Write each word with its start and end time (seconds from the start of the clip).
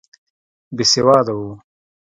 بېسواده 0.75 1.33
وو. 1.37 1.51